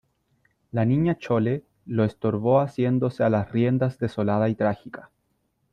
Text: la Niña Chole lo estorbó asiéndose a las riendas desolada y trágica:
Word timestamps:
la 0.71 0.83
Niña 0.83 1.19
Chole 1.19 1.63
lo 1.85 2.03
estorbó 2.05 2.59
asiéndose 2.59 3.23
a 3.23 3.29
las 3.29 3.51
riendas 3.51 3.99
desolada 3.99 4.49
y 4.49 4.55
trágica: 4.55 5.11